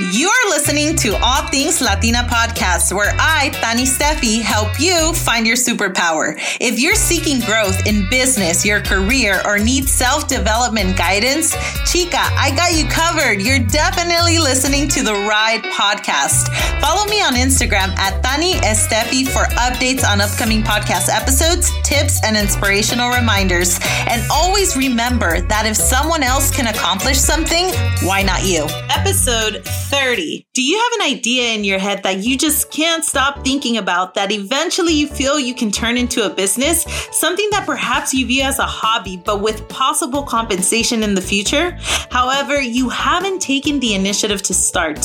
[0.00, 5.56] You're listening to All Things Latina podcast, where I, Tani Estefy, help you find your
[5.56, 6.40] superpower.
[6.58, 12.50] If you're seeking growth in business, your career, or need self development guidance, chica, I
[12.56, 13.42] got you covered.
[13.42, 16.48] You're definitely listening to the Ride podcast.
[16.80, 22.38] Follow me on Instagram at Tani Estefy for updates on upcoming podcast episodes, tips, and
[22.38, 23.78] inspirational reminders.
[24.08, 27.68] And always remember that if someone else can accomplish something,
[28.02, 28.64] why not you?
[28.88, 30.46] Episode 30.
[30.54, 34.14] Do you have an idea in your head that you just can't stop thinking about
[34.14, 36.84] that eventually you feel you can turn into a business?
[37.10, 41.76] Something that perhaps you view as a hobby, but with possible compensation in the future?
[42.10, 44.98] However, you haven't taken the initiative to start.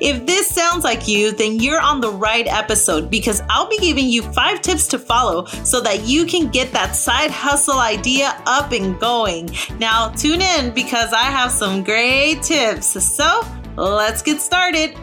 [0.00, 4.08] If this sounds like you, then you're on the right episode because I'll be giving
[4.08, 8.72] you five tips to follow so that you can get that side hustle idea up
[8.72, 9.50] and going.
[9.78, 12.86] Now, tune in because I have some great tips.
[13.04, 13.42] So,
[13.76, 14.96] Let's get started.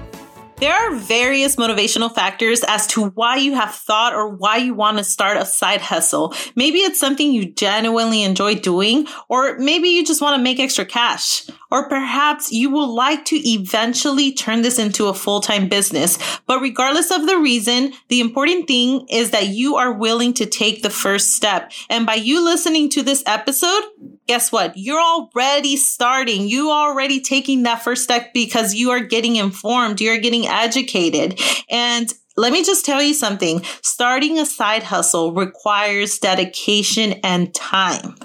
[0.55, 4.98] There are various motivational factors as to why you have thought or why you want
[4.98, 6.34] to start a side hustle.
[6.55, 10.85] Maybe it's something you genuinely enjoy doing, or maybe you just want to make extra
[10.85, 11.48] cash.
[11.71, 16.17] Or perhaps you will like to eventually turn this into a full-time business.
[16.45, 20.81] But regardless of the reason, the important thing is that you are willing to take
[20.81, 21.71] the first step.
[21.89, 23.83] And by you listening to this episode,
[24.27, 24.77] guess what?
[24.77, 26.47] You're already starting.
[26.47, 30.01] You already taking that first step because you are getting informed.
[30.01, 31.39] You're getting educated.
[31.69, 33.61] And let me just tell you something.
[33.81, 38.15] Starting a side hustle requires dedication and time.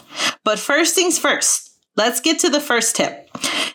[0.44, 3.25] But first things first, let's get to the first tip.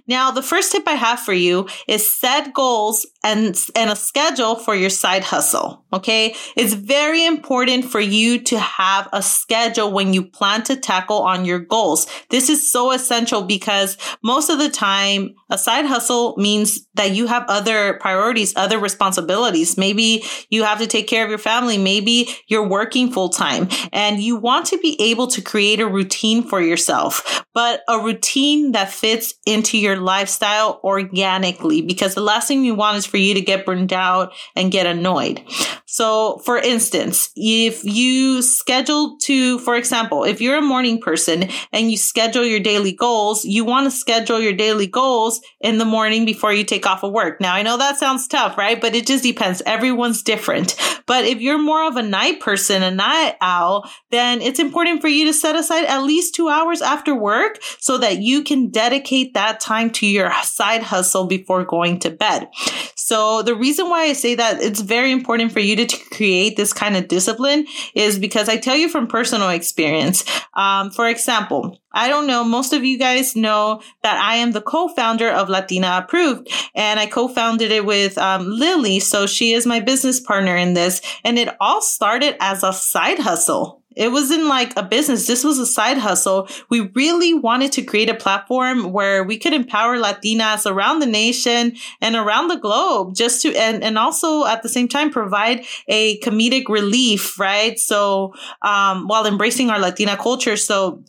[0.07, 4.55] Now, the first tip I have for you is set goals and, and a schedule
[4.55, 5.85] for your side hustle.
[5.93, 6.35] Okay.
[6.55, 11.45] It's very important for you to have a schedule when you plan to tackle on
[11.45, 12.07] your goals.
[12.29, 17.27] This is so essential because most of the time a side hustle means that you
[17.27, 19.77] have other priorities, other responsibilities.
[19.77, 21.77] Maybe you have to take care of your family.
[21.77, 26.43] Maybe you're working full time and you want to be able to create a routine
[26.43, 32.63] for yourself, but a routine that fits into your lifestyle organically because the last thing
[32.63, 35.41] you want is for you to get burned out and get annoyed.
[35.85, 41.91] So, for instance, if you schedule to, for example, if you're a morning person and
[41.91, 46.23] you schedule your daily goals, you want to schedule your daily goals in the morning
[46.23, 47.41] before you take off of work.
[47.41, 48.79] Now, I know that sounds tough, right?
[48.79, 49.61] But it just depends.
[49.65, 50.77] Everyone's different.
[51.05, 55.09] But if you're more of a night person, a night owl, then it's important for
[55.09, 59.33] you to set aside at least two hours after work so that you can dedicate
[59.33, 62.49] that time to your side hustle before going to bed.
[62.95, 66.55] So the reason why I say that it's very important for you to, to create
[66.55, 70.23] this kind of discipline is because I tell you from personal experience.
[70.53, 72.43] Um, for example, I don't know.
[72.43, 77.05] Most of you guys know that I am the co-founder of Latina Approved and I
[77.05, 78.99] co-founded it with um, Lily.
[78.99, 83.19] So she is my business partner in this and it all started as a side
[83.19, 83.80] hustle.
[83.95, 85.27] It wasn't like a business.
[85.27, 86.47] This was a side hustle.
[86.69, 91.75] We really wanted to create a platform where we could empower Latinas around the nation
[91.99, 96.19] and around the globe just to, and, and also at the same time provide a
[96.19, 97.77] comedic relief, right?
[97.77, 100.55] So, um, while embracing our Latina culture.
[100.55, 101.03] So,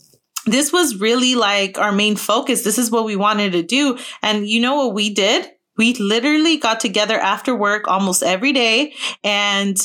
[0.45, 2.65] this was really like our main focus.
[2.65, 3.97] This is what we wanted to do.
[4.23, 5.49] And you know what we did?
[5.77, 8.95] We literally got together after work almost every day
[9.25, 9.77] and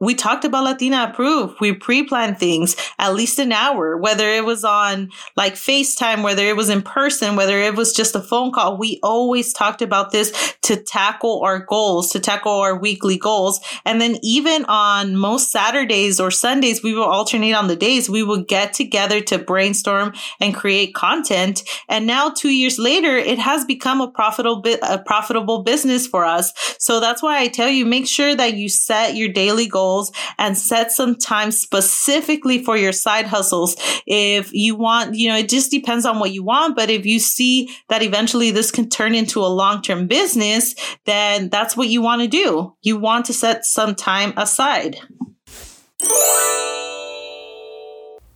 [0.00, 1.60] we talked about Latina Approved.
[1.60, 6.56] We pre-planned things at least an hour, whether it was on like FaceTime, whether it
[6.56, 8.78] was in person, whether it was just a phone call.
[8.78, 13.60] We always talked about this to tackle our goals, to tackle our weekly goals.
[13.84, 18.08] And then even on most Saturdays or Sundays, we will alternate on the days.
[18.08, 21.62] We will get together to brainstorm and create content.
[21.90, 26.54] And now two years later, it has become a profitable, a profitable business for us.
[26.78, 30.12] So that's why I tell you, make sure that you set your daily goals goals
[30.38, 33.76] and set some time specifically for your side hustles.
[34.06, 36.76] If you want, you know, it just depends on what you want.
[36.76, 40.74] But if you see that eventually this can turn into a long term business,
[41.06, 42.74] then that's what you want to do.
[42.82, 44.96] You want to set some time aside.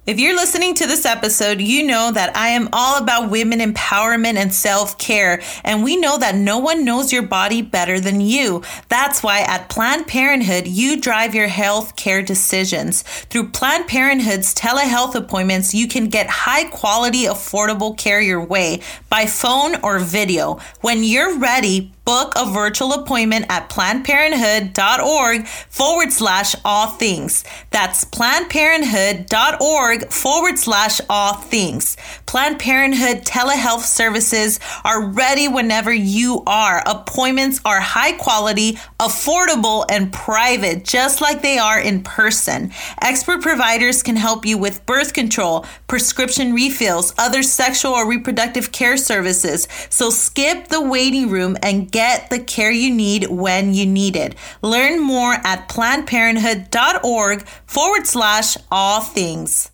[0.06, 4.36] If you're listening to this episode, you know that I am all about women empowerment
[4.36, 5.40] and self care.
[5.64, 8.62] And we know that no one knows your body better than you.
[8.90, 13.00] That's why at Planned Parenthood, you drive your health care decisions.
[13.30, 19.24] Through Planned Parenthood's telehealth appointments, you can get high quality, affordable care your way by
[19.24, 20.58] phone or video.
[20.82, 27.44] When you're ready, book a virtual appointment at plannedparenthood.org forward slash all things.
[27.70, 31.96] That's plannedparenthood.org forward slash all things.
[32.26, 36.82] Planned Parenthood telehealth services are ready whenever you are.
[36.86, 42.72] Appointments are high quality, affordable, and private, just like they are in person.
[43.00, 48.96] Expert providers can help you with birth control, prescription refills, other sexual or reproductive care
[48.96, 49.68] services.
[49.88, 54.34] So skip the waiting room and get the care you need when you need it.
[54.62, 59.70] Learn more at plannedparenthood.org forward slash all things.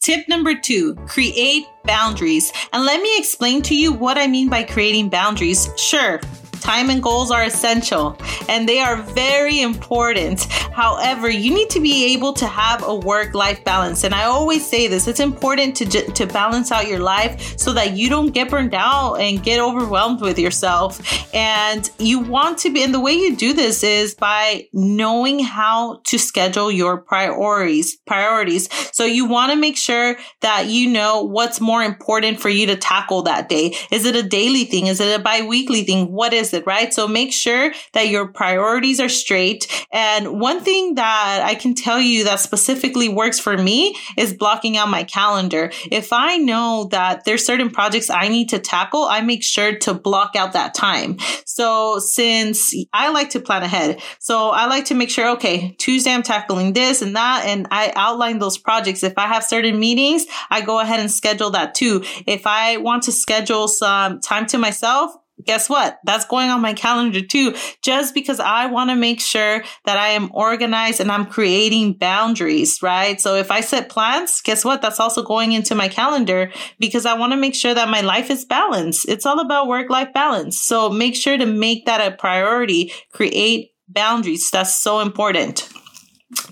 [0.00, 2.52] Tip number two, create boundaries.
[2.72, 5.68] And let me explain to you what I mean by creating boundaries.
[5.76, 6.20] Sure,
[6.60, 8.16] Time and goals are essential
[8.48, 10.44] and they are very important.
[10.72, 14.04] However, you need to be able to have a work life balance.
[14.04, 17.96] And I always say this it's important to, to balance out your life so that
[17.96, 21.00] you don't get burned out and get overwhelmed with yourself.
[21.34, 26.00] And you want to be, and the way you do this is by knowing how
[26.06, 27.96] to schedule your priorities.
[28.06, 28.68] Priorities.
[28.92, 32.76] So you want to make sure that you know what's more important for you to
[32.76, 33.74] tackle that day.
[33.90, 34.86] Is it a daily thing?
[34.86, 36.12] Is it a bi weekly thing?
[36.12, 36.92] What is it, right?
[36.92, 39.66] So make sure that your priorities are straight.
[39.92, 44.76] And one thing that I can tell you that specifically works for me is blocking
[44.76, 45.70] out my calendar.
[45.90, 49.94] If I know that there's certain projects I need to tackle, I make sure to
[49.94, 51.18] block out that time.
[51.46, 56.12] So since I like to plan ahead, so I like to make sure, okay, Tuesday
[56.12, 59.02] I'm tackling this and that, and I outline those projects.
[59.02, 62.04] If I have certain meetings, I go ahead and schedule that too.
[62.26, 65.12] If I want to schedule some time to myself,
[65.44, 65.98] guess what?
[66.04, 70.08] That's going on my calendar too, just because I want to make sure that I
[70.08, 73.20] am organized and I'm creating boundaries, right?
[73.20, 74.82] So if I set plans, guess what?
[74.82, 78.30] That's also going into my calendar because I want to make sure that my life
[78.30, 79.08] is balanced.
[79.08, 80.58] It's all about work life balance.
[80.58, 84.50] So make sure to make that a priority, create boundaries.
[84.50, 85.68] That's so important.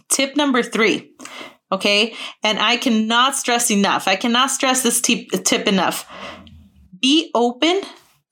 [0.08, 1.12] Tip number three.
[1.70, 2.14] Okay.
[2.42, 4.08] And I cannot stress enough.
[4.08, 6.10] I cannot stress this tip, tip enough.
[7.00, 7.82] Be open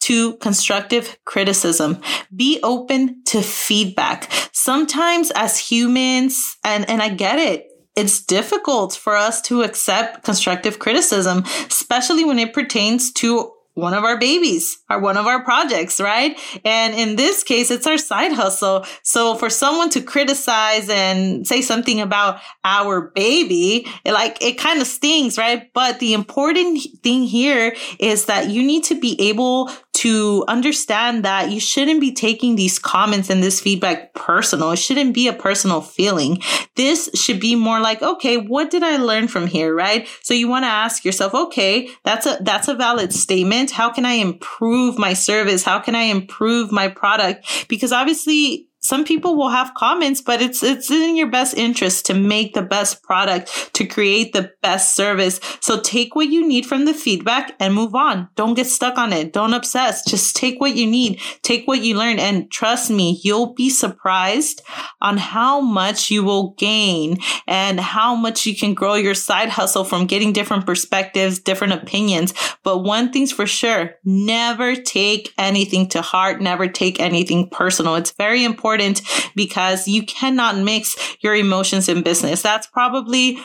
[0.06, 2.00] to constructive criticism.
[2.34, 4.30] Be open to feedback.
[4.52, 7.66] Sometimes as humans, and, and I get it,
[7.96, 14.04] it's difficult for us to accept constructive criticism, especially when it pertains to one of
[14.04, 16.38] our babies or one of our projects, right?
[16.64, 18.86] And in this case, it's our side hustle.
[19.02, 24.80] So for someone to criticize and say something about our baby, it like it kind
[24.80, 25.70] of stings, right?
[25.74, 31.50] But the important thing here is that you need to be able to understand that
[31.50, 34.70] you shouldn't be taking these comments and this feedback personal.
[34.72, 36.40] It shouldn't be a personal feeling.
[36.74, 39.74] This should be more like, okay, what did I learn from here?
[39.74, 40.06] Right.
[40.22, 43.70] So you want to ask yourself, okay, that's a, that's a valid statement.
[43.70, 45.64] How can I improve my service?
[45.64, 47.66] How can I improve my product?
[47.68, 52.14] Because obviously some people will have comments, but it's, it's in your best interest to
[52.14, 55.40] make the best product, to create the best service.
[55.60, 58.28] So take what you need from the feedback and move on.
[58.36, 59.32] Don't get stuck on it.
[59.32, 60.04] Don't obsess.
[60.04, 61.20] Just take what you need.
[61.42, 62.20] Take what you learn.
[62.20, 64.62] And trust me, you'll be surprised
[65.00, 67.18] on how much you will gain
[67.48, 72.34] and how much you can grow your side hustle from getting different perspectives, different opinions.
[72.62, 76.40] But one thing's for sure, never take anything to heart.
[76.40, 77.96] Never take anything personal.
[77.96, 82.42] It's very important important because you cannot mix your emotions in business.
[82.42, 83.38] That's probably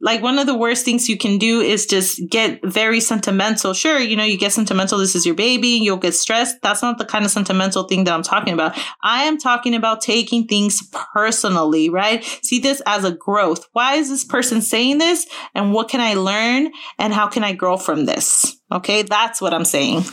[0.00, 3.72] like one of the worst things you can do is just get very sentimental.
[3.72, 4.98] Sure, you know, you get sentimental.
[4.98, 5.68] This is your baby.
[5.68, 6.60] You'll get stressed.
[6.62, 8.78] That's not the kind of sentimental thing that I'm talking about.
[9.02, 10.82] I am talking about taking things
[11.14, 12.22] personally, right?
[12.42, 13.66] See this as a growth.
[13.72, 15.26] Why is this person saying this?
[15.54, 16.70] And what can I learn?
[16.98, 18.56] And how can I grow from this?
[18.70, 19.02] Okay.
[19.02, 20.04] That's what I'm saying.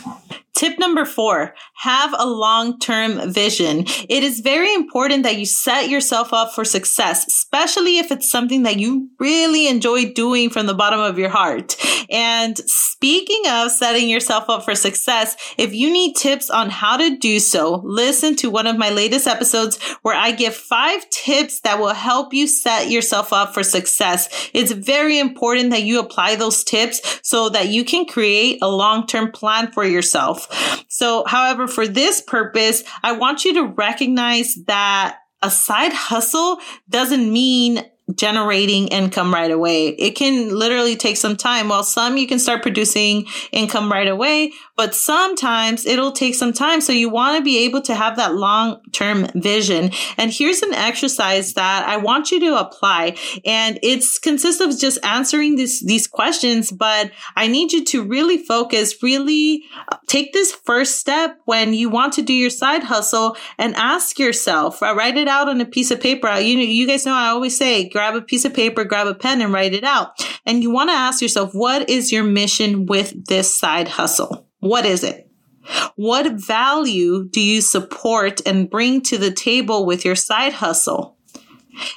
[0.62, 3.80] Tip number four, have a long-term vision.
[4.08, 8.62] It is very important that you set yourself up for success, especially if it's something
[8.62, 11.74] that you really enjoy doing from the bottom of your heart.
[12.08, 17.16] And speaking of setting yourself up for success, if you need tips on how to
[17.16, 21.80] do so, listen to one of my latest episodes where I give five tips that
[21.80, 24.50] will help you set yourself up for success.
[24.54, 29.32] It's very important that you apply those tips so that you can create a long-term
[29.32, 30.50] plan for yourself.
[30.88, 37.32] So, however, for this purpose, I want you to recognize that a side hustle doesn't
[37.32, 39.88] mean generating income right away.
[39.88, 41.68] It can literally take some time.
[41.68, 44.52] While some you can start producing income right away,
[44.82, 46.80] but sometimes it'll take some time.
[46.80, 49.92] So you want to be able to have that long term vision.
[50.18, 53.16] And here's an exercise that I want you to apply.
[53.44, 58.38] And it's consists of just answering this, these questions, but I need you to really
[58.38, 63.36] focus, really uh, take this first step when you want to do your side hustle
[63.58, 66.26] and ask yourself, uh, write it out on a piece of paper.
[66.40, 69.14] You know, you guys know I always say, grab a piece of paper, grab a
[69.14, 70.26] pen and write it out.
[70.44, 74.41] And you want to ask yourself, what is your mission with this side hustle?
[74.62, 75.28] What is it?
[75.96, 81.16] What value do you support and bring to the table with your side hustle?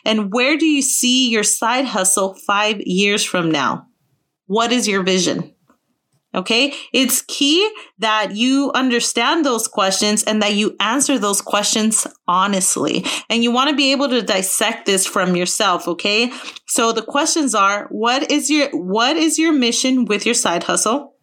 [0.04, 3.86] And where do you see your side hustle five years from now?
[4.48, 5.54] What is your vision?
[6.34, 6.74] Okay.
[6.92, 7.70] It's key
[8.00, 13.06] that you understand those questions and that you answer those questions honestly.
[13.30, 15.88] And you want to be able to dissect this from yourself.
[15.88, 16.32] Okay.
[16.66, 21.15] So the questions are, what is your, what is your mission with your side hustle?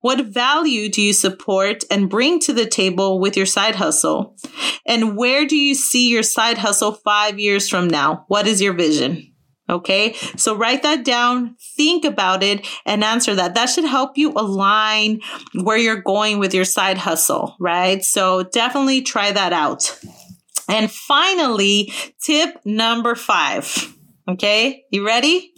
[0.00, 4.36] What value do you support and bring to the table with your side hustle?
[4.86, 8.24] And where do you see your side hustle five years from now?
[8.28, 9.32] What is your vision?
[9.70, 10.14] Okay.
[10.36, 13.54] So write that down, think about it and answer that.
[13.54, 15.20] That should help you align
[15.62, 18.02] where you're going with your side hustle, right?
[18.02, 19.98] So definitely try that out.
[20.70, 21.92] And finally,
[22.22, 23.94] tip number five.
[24.26, 24.84] Okay.
[24.90, 25.52] You ready?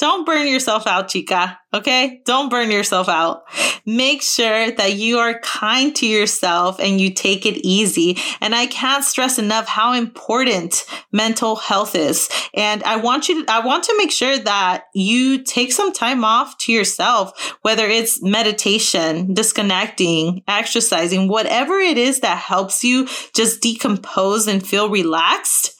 [0.00, 1.58] Don't burn yourself out, chica.
[1.72, 2.20] Okay.
[2.24, 3.44] Don't burn yourself out.
[3.86, 8.18] Make sure that you are kind to yourself and you take it easy.
[8.40, 12.28] And I can't stress enough how important mental health is.
[12.54, 16.24] And I want you to, I want to make sure that you take some time
[16.24, 23.62] off to yourself, whether it's meditation, disconnecting, exercising, whatever it is that helps you just
[23.62, 25.72] decompose and feel relaxed.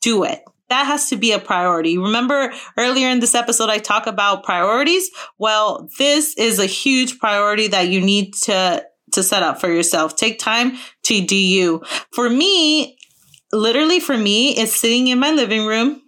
[0.00, 0.42] Do it
[0.72, 1.98] that has to be a priority.
[1.98, 5.10] Remember earlier in this episode, I talk about priorities.
[5.38, 10.16] Well, this is a huge priority that you need to, to set up for yourself.
[10.16, 11.82] Take time to do you.
[12.12, 12.96] For me,
[13.52, 16.00] literally for me, it's sitting in my living room,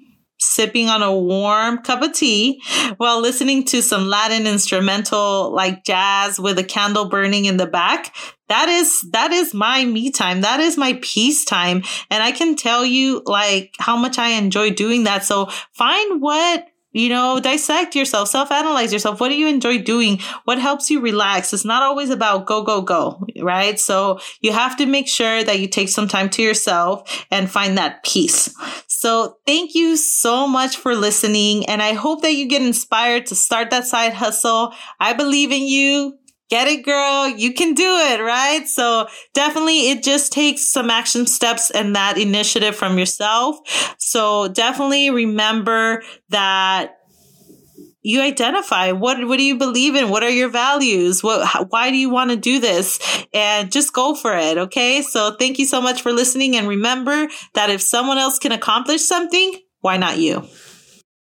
[0.45, 2.63] sipping on a warm cup of tea
[2.97, 8.15] while listening to some Latin instrumental like jazz with a candle burning in the back.
[8.49, 10.43] That is that is my me time.
[10.43, 11.83] That is my peace time.
[12.11, 15.25] And i can tell you like how much i enjoy doing that.
[15.25, 19.21] So find what you know dissect yourself self analyze yourself.
[19.21, 20.21] What do you enjoy doing?
[20.45, 21.53] What helps you relax?
[21.53, 23.79] It's not always about go go go right?
[23.79, 27.77] So you have to make sure that you take some time to yourself and find
[27.77, 28.55] that peace.
[28.87, 33.35] So thank you so much for listening and i hope that you get inspired to
[33.35, 34.73] start that side hustle.
[35.01, 36.19] I believe in you
[36.51, 37.29] Get it, girl.
[37.29, 38.69] You can do it, right?
[38.69, 43.57] So definitely it just takes some action steps and that initiative from yourself.
[43.99, 46.97] So definitely remember that
[48.03, 48.93] you identify.
[48.93, 50.11] What what do you believe in?
[50.11, 51.23] What are your values?
[51.23, 53.01] What how, why do you want to do this?
[53.33, 55.01] And just go for it okay?
[55.01, 56.55] So thank you so much for listening.
[56.57, 60.47] And remember that if someone else can accomplish something why not you